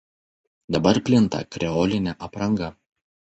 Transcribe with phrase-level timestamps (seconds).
[0.75, 2.73] Dabar plinta kreolinė apranga.